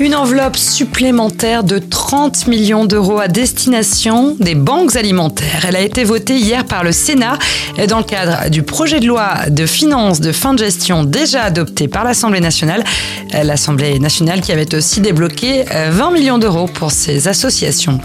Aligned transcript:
Une 0.00 0.14
enveloppe 0.14 0.56
supplémentaire 0.56 1.64
de 1.64 1.78
30 1.78 2.46
millions 2.46 2.84
d'euros 2.84 3.18
à 3.18 3.26
destination 3.26 4.36
des 4.38 4.54
banques 4.54 4.94
alimentaires. 4.94 5.64
Elle 5.66 5.74
a 5.74 5.80
été 5.80 6.04
votée 6.04 6.36
hier 6.36 6.64
par 6.64 6.84
le 6.84 6.92
Sénat 6.92 7.36
dans 7.88 7.98
le 7.98 8.04
cadre 8.04 8.48
du 8.48 8.62
projet 8.62 9.00
de 9.00 9.06
loi 9.06 9.48
de 9.48 9.66
finances 9.66 10.20
de 10.20 10.30
fin 10.30 10.54
de 10.54 10.60
gestion 10.60 11.02
déjà 11.02 11.42
adopté 11.42 11.88
par 11.88 12.04
l'Assemblée 12.04 12.38
nationale. 12.38 12.84
L'Assemblée 13.32 13.98
nationale 13.98 14.40
qui 14.40 14.52
avait 14.52 14.72
aussi 14.72 15.00
débloqué 15.00 15.64
20 15.64 16.12
millions 16.12 16.38
d'euros 16.38 16.66
pour 16.66 16.92
ces 16.92 17.26
associations. 17.26 18.00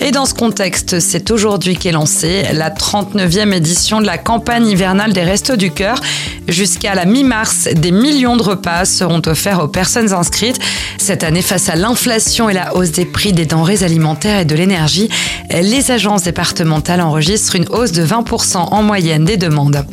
Et 0.00 0.10
dans 0.10 0.26
ce 0.26 0.34
contexte, 0.34 1.00
c'est 1.00 1.30
aujourd'hui 1.30 1.76
qu'est 1.76 1.92
lancée 1.92 2.42
la 2.52 2.70
39e 2.70 3.52
édition 3.52 4.00
de 4.00 4.06
la 4.06 4.18
campagne 4.18 4.66
hivernale 4.66 5.12
des 5.12 5.22
Restos 5.22 5.56
du 5.56 5.70
Cœur. 5.70 5.96
Jusqu'à 6.48 6.96
la 6.96 7.04
mi-mars, 7.04 7.68
des 7.72 7.92
millions 7.92 8.36
de 8.36 8.42
repas 8.42 8.84
seront 8.84 9.22
offerts 9.26 9.62
aux 9.62 9.68
personnes 9.68 10.12
inscrites. 10.12 10.58
Cette 10.98 11.21
année, 11.24 11.42
face 11.42 11.68
à 11.68 11.76
l'inflation 11.76 12.48
et 12.48 12.52
la 12.52 12.76
hausse 12.76 12.90
des 12.90 13.04
prix 13.04 13.32
des 13.32 13.46
denrées 13.46 13.82
alimentaires 13.82 14.40
et 14.40 14.44
de 14.44 14.54
l'énergie, 14.54 15.08
les 15.50 15.90
agences 15.90 16.24
départementales 16.24 17.00
enregistrent 17.00 17.56
une 17.56 17.68
hausse 17.68 17.92
de 17.92 18.04
20% 18.04 18.56
en 18.56 18.82
moyenne 18.82 19.24
des 19.24 19.36
demandes. 19.36 19.84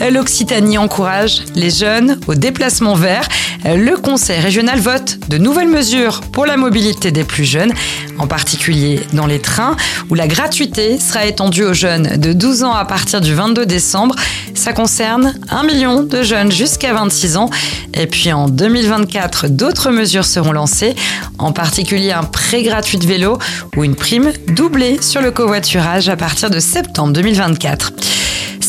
L'Occitanie 0.00 0.78
encourage 0.78 1.42
les 1.54 1.70
jeunes 1.70 2.18
au 2.28 2.34
déplacement 2.34 2.94
vert. 2.94 3.28
Le 3.64 3.96
Conseil 3.96 4.38
régional 4.38 4.78
vote 4.78 5.18
de 5.28 5.38
nouvelles 5.38 5.68
mesures 5.68 6.20
pour 6.32 6.46
la 6.46 6.56
mobilité 6.56 7.10
des 7.10 7.24
plus 7.24 7.44
jeunes, 7.44 7.72
en 8.18 8.26
particulier 8.28 9.00
dans 9.12 9.26
les 9.26 9.40
trains, 9.40 9.76
où 10.08 10.14
la 10.14 10.28
gratuité 10.28 10.98
sera 10.98 11.26
étendue 11.26 11.64
aux 11.64 11.74
jeunes 11.74 12.16
de 12.16 12.32
12 12.32 12.62
ans 12.62 12.72
à 12.72 12.84
partir 12.84 13.20
du 13.20 13.34
22 13.34 13.66
décembre. 13.66 14.14
Ça 14.54 14.72
concerne 14.72 15.34
un 15.50 15.64
million 15.64 16.02
de 16.04 16.22
jeunes 16.22 16.52
jusqu'à 16.52 16.94
26 16.94 17.36
ans. 17.36 17.50
Et 17.94 18.06
puis 18.06 18.32
en 18.32 18.48
2024, 18.48 19.48
d'autres 19.48 19.90
mesures 19.90 20.24
seront 20.24 20.52
lancées, 20.52 20.94
en 21.38 21.52
particulier 21.52 22.12
un 22.12 22.22
prêt 22.24 22.62
gratuit 22.62 22.98
de 22.98 23.06
vélo 23.06 23.38
ou 23.76 23.84
une 23.84 23.96
prime 23.96 24.32
doublée 24.46 24.98
sur 25.02 25.20
le 25.20 25.32
covoiturage 25.32 26.08
à 26.08 26.16
partir 26.16 26.50
de 26.50 26.60
septembre 26.60 27.12
2024. 27.12 27.92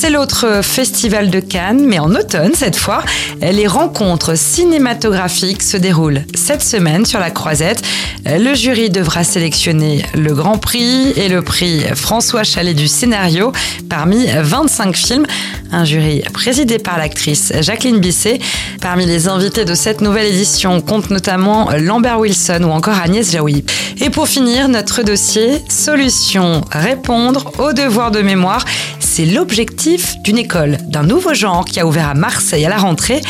C'est 0.01 0.11
l'autre 0.11 0.61
festival 0.63 1.29
de 1.29 1.41
Cannes, 1.41 1.83
mais 1.85 1.99
en 1.99 2.15
automne 2.15 2.53
cette 2.55 2.77
fois. 2.77 3.03
Les 3.41 3.67
rencontres 3.67 4.37
cinématographiques 4.37 5.61
se 5.61 5.75
déroulent 5.75 6.23
cette 6.35 6.61
semaine 6.61 7.05
sur 7.05 7.19
la 7.19 7.31
Croisette. 7.31 7.81
Le 8.25 8.53
jury 8.53 8.89
devra 8.89 9.25
sélectionner 9.25 10.05
le 10.13 10.33
Grand 10.33 10.57
Prix 10.57 11.11
et 11.17 11.27
le 11.27 11.41
prix 11.41 11.81
François 11.95 12.43
Chalet 12.43 12.73
du 12.73 12.87
scénario 12.87 13.51
parmi 13.89 14.27
25 14.27 14.95
films. 14.95 15.25
Un 15.73 15.83
jury 15.83 16.23
présidé 16.33 16.79
par 16.79 16.97
l'actrice 16.97 17.51
Jacqueline 17.59 17.99
Bisset. 17.99 18.39
Parmi 18.81 19.05
les 19.05 19.27
invités 19.27 19.65
de 19.65 19.73
cette 19.73 19.99
nouvelle 19.99 20.27
édition, 20.27 20.75
on 20.75 20.81
compte 20.81 21.09
notamment 21.09 21.71
Lambert 21.77 22.19
Wilson 22.19 22.63
ou 22.63 22.71
encore 22.71 22.97
Agnès 22.97 23.29
Jaoui. 23.29 23.65
Et 24.01 24.09
pour 24.09 24.29
finir, 24.29 24.69
notre 24.69 25.03
dossier 25.03 25.61
Solution 25.67 26.61
répondre 26.71 27.51
aux 27.59 27.73
devoirs 27.73 28.11
de 28.11 28.21
mémoire. 28.21 28.63
C'est 29.11 29.25
l'objectif 29.25 30.21
d'une 30.21 30.37
école 30.37 30.77
d'un 30.85 31.01
nouveau 31.01 31.33
genre 31.33 31.65
qui 31.65 31.79
a 31.79 31.87
ouvert 31.87 32.07
à 32.07 32.13
Marseille 32.13 32.63
à 32.63 32.69
la 32.69 32.77
rentrée. 32.77 33.21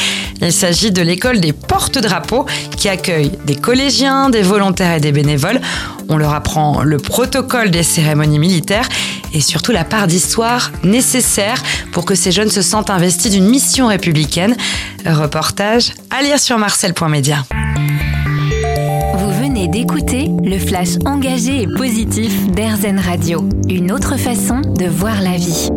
Il 0.42 0.52
s'agit 0.52 0.92
de 0.92 1.02
l'école 1.02 1.40
des 1.40 1.54
porte-drapeaux 1.54 2.46
qui 2.76 2.90
accueille 2.90 3.32
des 3.46 3.56
collégiens, 3.56 4.30
des 4.30 4.42
volontaires 4.42 4.96
et 4.96 5.00
des 5.00 5.14
bénévoles. 5.14 5.62
On 6.10 6.18
leur 6.18 6.34
apprend 6.34 6.84
le 6.84 6.98
protocole 6.98 7.72
des 7.72 7.84
cérémonies 7.84 8.40
militaires 8.40 8.90
et 9.34 9.40
surtout 9.40 9.72
la 9.72 9.86
part 9.86 10.08
d'histoire 10.08 10.70
nécessaire 10.84 11.64
pour 11.94 12.04
que 12.04 12.14
ces 12.14 12.34
jeunes 12.34 12.52
se 12.52 12.62
sentent 12.62 12.90
investis 12.90 13.32
d'une 13.32 13.48
mission 13.48 13.88
républicaine. 13.88 14.58
Reportage 15.06 15.94
à 16.10 16.22
lire 16.22 16.40
sur 16.40 16.58
marcel.media. 16.58 17.46
D'écouter 19.72 20.32
le 20.44 20.58
flash 20.58 20.96
engagé 21.06 21.62
et 21.62 21.68
positif 21.68 22.48
d'Airzen 22.52 22.98
Radio, 22.98 23.48
une 23.70 23.92
autre 23.92 24.18
façon 24.18 24.62
de 24.62 24.86
voir 24.86 25.22
la 25.22 25.38
vie. 25.38 25.70